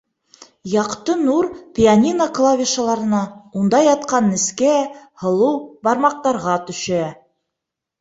[0.69, 1.49] Яҡты нур
[1.79, 3.21] пианино клавишаларына,
[3.61, 4.75] унда ятҡан нескә,
[5.27, 5.55] һылыу
[5.91, 7.09] бармаҡтарға төшә.